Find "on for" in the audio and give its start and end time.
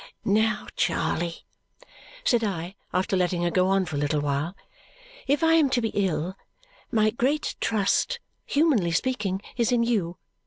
3.67-3.97